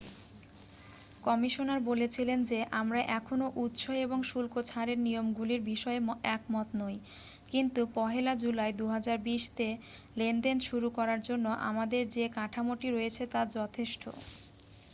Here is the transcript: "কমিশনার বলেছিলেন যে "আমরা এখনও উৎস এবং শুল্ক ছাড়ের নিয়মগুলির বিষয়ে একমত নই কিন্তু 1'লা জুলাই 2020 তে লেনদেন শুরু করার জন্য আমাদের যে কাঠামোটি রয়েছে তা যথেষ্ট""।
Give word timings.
"কমিশনার 1.23 1.79
বলেছিলেন 1.81 2.39
যে 2.43 2.59
"আমরা 2.71 3.01
এখনও 3.11 3.47
উৎস 3.55 3.83
এবং 4.05 4.19
শুল্ক 4.23 4.53
ছাড়ের 4.65 4.99
নিয়মগুলির 4.99 5.61
বিষয়ে 5.63 5.99
একমত 6.31 6.67
নই 6.75 6.95
কিন্তু 7.51 7.81
1'লা 7.97 8.33
জুলাই 8.35 8.71
2020 8.75 9.43
তে 9.57 9.67
লেনদেন 10.15 10.57
শুরু 10.61 10.87
করার 10.89 11.19
জন্য 11.21 11.45
আমাদের 11.69 12.03
যে 12.15 12.25
কাঠামোটি 12.37 12.87
রয়েছে 12.89 13.23
তা 13.27 13.41
যথেষ্ট""। 13.57 14.03